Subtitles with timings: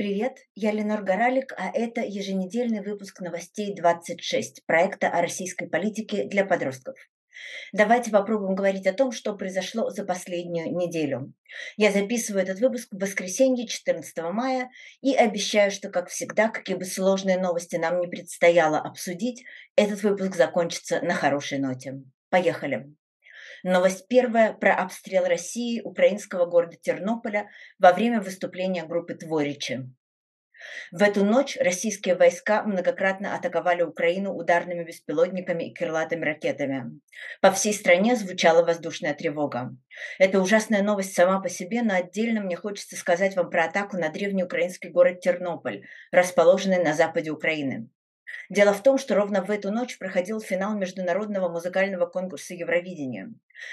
[0.00, 6.46] Привет, я Ленор Горалик, а это еженедельный выпуск новостей 26 проекта о российской политике для
[6.46, 6.96] подростков.
[7.74, 11.34] Давайте попробуем говорить о том, что произошло за последнюю неделю.
[11.76, 14.70] Я записываю этот выпуск в воскресенье 14 мая
[15.02, 19.44] и обещаю, что, как всегда, какие бы сложные новости нам не предстояло обсудить,
[19.76, 22.00] этот выпуск закончится на хорошей ноте.
[22.30, 22.90] Поехали!
[23.62, 29.86] Новость первая про обстрел России украинского города Тернополя во время выступления группы Творичи.
[30.92, 37.00] В эту ночь российские войска многократно атаковали Украину ударными беспилотниками и крылатыми ракетами.
[37.40, 39.74] По всей стране звучала воздушная тревога.
[40.18, 44.10] Это ужасная новость сама по себе, но отдельно мне хочется сказать вам про атаку на
[44.10, 47.88] древний украинский город Тернополь, расположенный на западе Украины.
[48.48, 53.32] Дело в том, что ровно в эту ночь проходил финал международного музыкального конкурса Евровидения.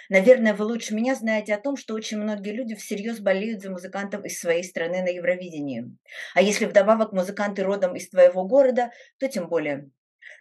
[0.10, 4.24] Наверное, вы лучше меня знаете о том, что очень многие люди всерьез болеют за музыкантов
[4.26, 5.98] из своей страны на Евровидении.
[6.36, 9.90] А если вдобавок музыканты родом из твоего города, то тем более.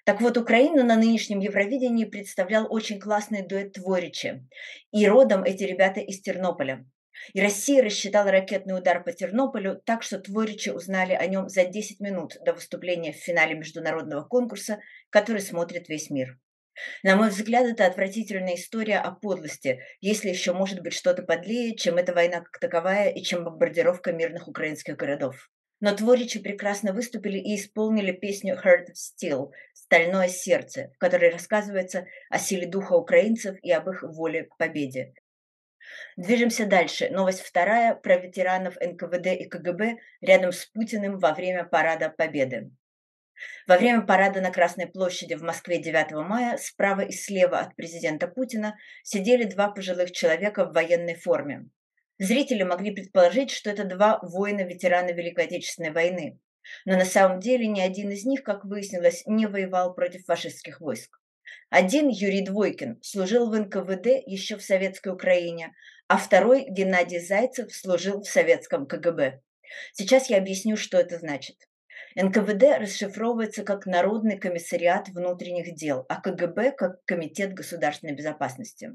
[0.04, 4.46] Так вот, Украину на нынешнем Евровидении представлял очень классный дуэт Творичи.
[4.92, 6.84] И родом эти ребята из Тернополя.
[7.32, 12.00] И Россия рассчитала ракетный удар по Тернополю так, что творичи узнали о нем за 10
[12.00, 16.38] минут до выступления в финале международного конкурса, который смотрит весь мир.
[17.02, 21.96] На мой взгляд, это отвратительная история о подлости, если еще может быть что-то подлее, чем
[21.96, 25.50] эта война как таковая и чем бомбардировка мирных украинских городов.
[25.80, 32.06] Но творичи прекрасно выступили и исполнили песню «Heart of Steel» «Стальное сердце», в которой рассказывается
[32.30, 35.12] о силе духа украинцев и об их воле к победе.
[36.16, 37.08] Движемся дальше.
[37.10, 42.70] Новость вторая про ветеранов НКВД и КГБ рядом с Путиным во время Парада Победы.
[43.66, 48.28] Во время парада на Красной площади в Москве 9 мая справа и слева от президента
[48.28, 51.68] Путина сидели два пожилых человека в военной форме.
[52.18, 56.40] Зрители могли предположить, что это два воина-ветерана Великой Отечественной войны.
[56.84, 61.20] Но на самом деле ни один из них, как выяснилось, не воевал против фашистских войск.
[61.70, 65.74] Один, Юрий Двойкин, служил в НКВД еще в Советской Украине,
[66.08, 69.40] а второй, Геннадий Зайцев, служил в Советском КГБ.
[69.92, 71.56] Сейчас я объясню, что это значит.
[72.14, 78.92] НКВД расшифровывается как Народный комиссариат внутренних дел, а КГБ как Комитет государственной безопасности.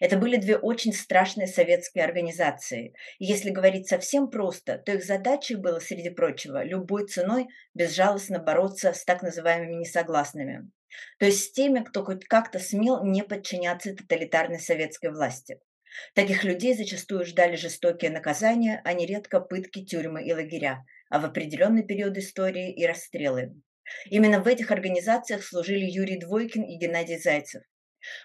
[0.00, 2.94] Это были две очень страшные советские организации.
[3.18, 8.92] И если говорить совсем просто, то их задачей было, среди прочего, любой ценой безжалостно бороться
[8.92, 10.70] с так называемыми несогласными.
[11.18, 15.60] То есть с теми, кто хоть как-то смел не подчиняться тоталитарной советской власти.
[16.14, 21.84] Таких людей зачастую ждали жестокие наказания, а нередко пытки, тюрьмы и лагеря, а в определенный
[21.84, 23.54] период истории и расстрелы.
[24.06, 27.62] Именно в этих организациях служили Юрий Двойкин и Геннадий Зайцев.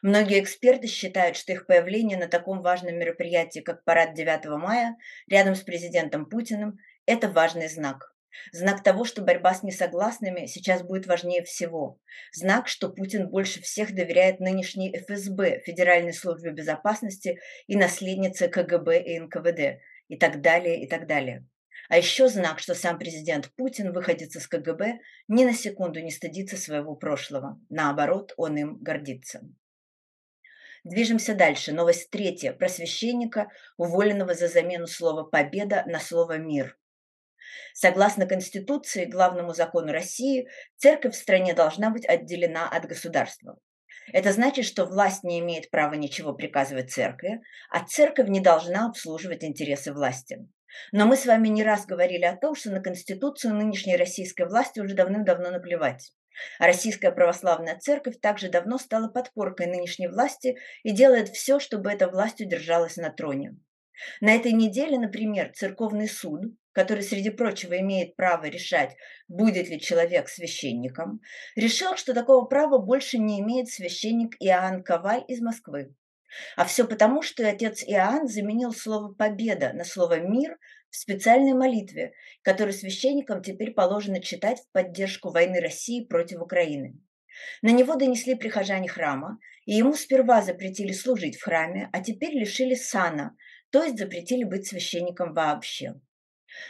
[0.02, 4.96] Многие эксперты считают, что их появление на таком важном мероприятии, как парад 9 мая,
[5.28, 8.14] рядом с президентом Путиным, это важный знак.
[8.52, 12.00] Знак того, что борьба с несогласными сейчас будет важнее всего.
[12.34, 19.20] Знак, что Путин больше всех доверяет нынешней ФСБ, Федеральной службе безопасности и наследнице КГБ и
[19.20, 21.46] НКВД, и так далее, и так далее.
[21.90, 26.58] А еще знак, что сам президент Путин, выходец из КГБ, ни на секунду не стыдится
[26.58, 27.60] своего прошлого.
[27.70, 29.42] Наоборот, он им гордится.
[30.84, 31.74] Движемся дальше.
[31.74, 32.54] Новость третья.
[32.54, 36.78] Про священника, уволенного за замену слова «победа» на слово «мир».
[37.74, 40.48] Согласно Конституции, главному закону России,
[40.78, 43.58] церковь в стране должна быть отделена от государства.
[44.14, 49.44] Это значит, что власть не имеет права ничего приказывать церкви, а церковь не должна обслуживать
[49.44, 50.48] интересы власти.
[50.92, 54.80] Но мы с вами не раз говорили о том, что на Конституцию нынешней российской власти
[54.80, 56.14] уже давным-давно наплевать.
[56.60, 62.42] Российская Православная Церковь также давно стала подпоркой нынешней власти и делает все, чтобы эта власть
[62.42, 63.58] удержалась на троне.
[64.22, 66.42] На этой неделе, например, церковный суд
[66.74, 68.96] который, среди прочего, имеет право решать,
[69.28, 71.22] будет ли человек священником,
[71.56, 75.94] решил, что такого права больше не имеет священник Иоанн Коваль из Москвы.
[76.56, 80.58] А все потому, что отец Иоанн заменил слово «победа» на слово «мир»
[80.90, 86.98] в специальной молитве, которую священникам теперь положено читать в поддержку войны России против Украины.
[87.62, 92.76] На него донесли прихожане храма, и ему сперва запретили служить в храме, а теперь лишили
[92.76, 93.36] сана,
[93.72, 95.96] то есть запретили быть священником вообще.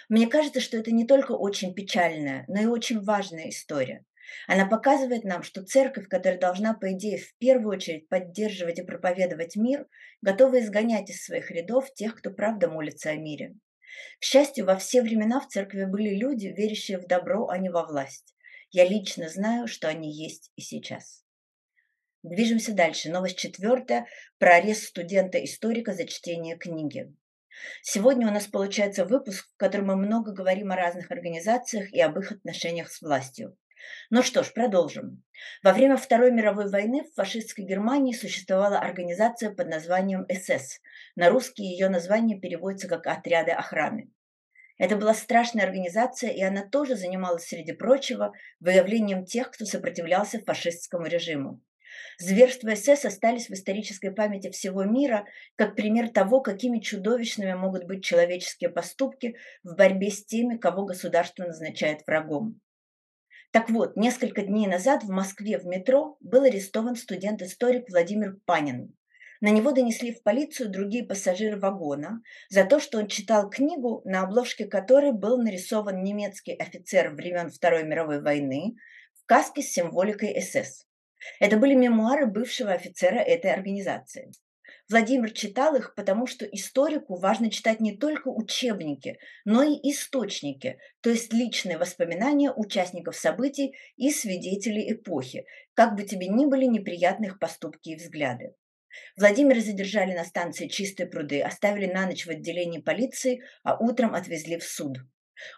[0.09, 4.05] Мне кажется, что это не только очень печальная, но и очень важная история.
[4.47, 9.55] Она показывает нам, что церковь, которая должна, по идее, в первую очередь поддерживать и проповедовать
[9.55, 9.87] мир,
[10.21, 13.55] готова изгонять из своих рядов тех, кто правда молится о мире.
[14.19, 17.85] К счастью, во все времена в церкви были люди, верящие в добро, а не во
[17.85, 18.33] власть.
[18.71, 21.25] Я лично знаю, что они есть и сейчас.
[22.23, 23.09] Движемся дальше.
[23.09, 24.07] Новость четвертая
[24.37, 27.13] про арест студента-историка за чтение книги.
[27.81, 32.17] Сегодня у нас получается выпуск, в котором мы много говорим о разных организациях и об
[32.17, 33.57] их отношениях с властью.
[34.09, 35.23] Ну что ж, продолжим.
[35.63, 40.79] Во время Второй мировой войны в фашистской Германии существовала организация под названием СС.
[41.15, 44.11] На русский ее название переводится как «Отряды охраны».
[44.77, 51.05] Это была страшная организация, и она тоже занималась, среди прочего, выявлением тех, кто сопротивлялся фашистскому
[51.05, 51.61] режиму.
[52.17, 58.03] Зверства СС остались в исторической памяти всего мира как пример того, какими чудовищными могут быть
[58.03, 62.59] человеческие поступки в борьбе с теми, кого государство назначает врагом.
[63.51, 68.95] Так вот, несколько дней назад в Москве в метро был арестован студент-историк Владимир Панин.
[69.41, 74.21] На него донесли в полицию другие пассажиры вагона за то, что он читал книгу, на
[74.21, 78.75] обложке которой был нарисован немецкий офицер времен Второй мировой войны
[79.15, 80.85] в каске с символикой СС.
[81.39, 84.31] Это были мемуары бывшего офицера этой организации.
[84.89, 91.09] Владимир читал их, потому что историку важно читать не только учебники, но и источники, то
[91.09, 97.39] есть личные воспоминания участников событий и свидетелей эпохи, как бы тебе ни были неприятны их
[97.39, 98.53] поступки и взгляды.
[99.15, 104.57] Владимира задержали на станции Чистые пруды, оставили на ночь в отделении полиции, а утром отвезли
[104.57, 104.97] в суд.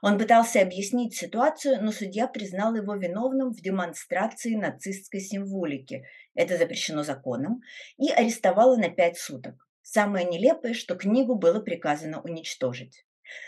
[0.02, 7.04] Он пытался объяснить ситуацию, но судья признал его виновным в демонстрации нацистской символики, это запрещено
[7.04, 7.62] законом,
[7.98, 9.56] и арестовал на пять суток.
[9.82, 13.06] Самое нелепое, что книгу было приказано уничтожить.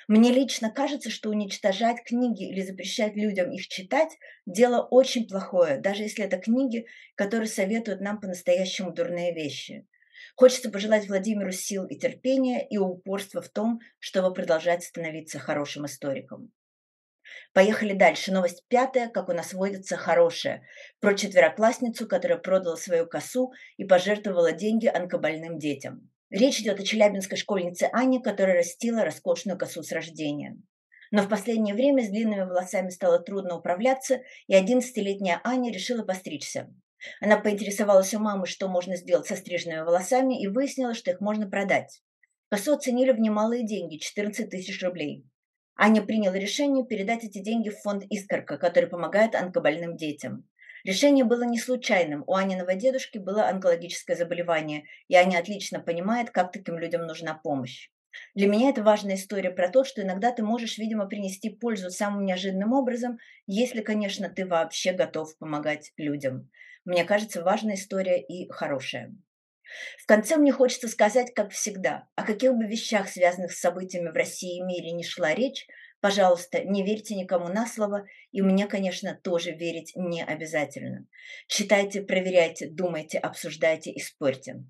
[0.08, 6.04] Мне лично кажется, что уничтожать книги или запрещать людям их читать– дело очень плохое, даже
[6.04, 6.86] если это книги,
[7.16, 9.88] которые советуют нам по-настоящему дурные вещи.
[10.36, 16.52] Хочется пожелать Владимиру сил и терпения и упорства в том, чтобы продолжать становиться хорошим историком.
[17.54, 18.34] Поехали дальше.
[18.34, 20.64] Новость пятая, как у нас водится, хорошая.
[21.00, 26.12] Про четвероклассницу, которая продала свою косу и пожертвовала деньги онкобольным детям.
[26.30, 30.58] Речь идет о челябинской школьнице Ане, которая растила роскошную косу с рождения.
[31.12, 36.74] Но в последнее время с длинными волосами стало трудно управляться, и 11-летняя Аня решила постричься.
[37.22, 41.50] Она поинтересовалась у мамы, что можно сделать со стриженными волосами, и выяснила, что их можно
[41.50, 42.02] продать.
[42.50, 45.26] Косу оценили в немалые деньги– 14 тысяч рублей.
[45.78, 50.48] Аня приняла решение передать эти деньги в фонд «Искорка», который помогает онкобольным детям.
[50.86, 52.24] Решение было не случайным.
[52.28, 57.90] У Аниного дедушки было онкологическое заболевание, и Аня отлично понимает, как таким людям нужна помощь.
[58.34, 62.26] Для меня это важная история про то, что иногда ты можешь, видимо, принести пользу самым
[62.26, 63.18] неожиданным образом,
[63.48, 66.50] если, конечно, ты вообще готов помогать людям.
[66.84, 69.16] Мне кажется, важная история и хорошая.
[69.98, 74.16] В конце мне хочется сказать, как всегда, о каких бы вещах, связанных с событиями в
[74.16, 75.68] России и мире, не шла речь,
[76.06, 81.08] Пожалуйста, не верьте никому на слово, и мне, конечно, тоже верить не обязательно.
[81.48, 84.64] Читайте, проверяйте, думайте, обсуждайте и спорьте.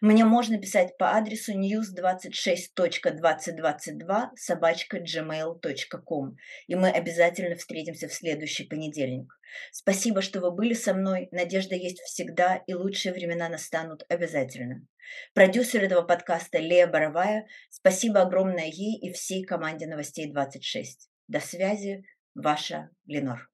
[0.00, 6.36] Мне можно писать по адресу news26.2022 собачка gmail.com,
[6.66, 9.32] и мы обязательно встретимся в следующий понедельник.
[9.72, 11.28] Спасибо, что вы были со мной.
[11.32, 14.86] Надежда есть всегда, и лучшие времена настанут обязательно.
[15.34, 17.46] Продюсер этого подкаста Лея Боровая.
[17.68, 21.10] Спасибо огромное ей и всей команде новостей 26.
[21.28, 22.04] До связи,
[22.34, 23.49] ваша Ленор.